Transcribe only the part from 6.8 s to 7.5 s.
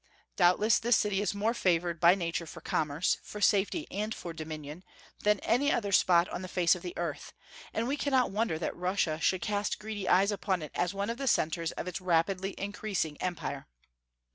the earth;